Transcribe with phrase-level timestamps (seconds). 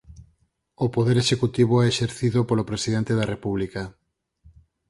[0.85, 3.81] O poder executivo é exercido polo Presidente da República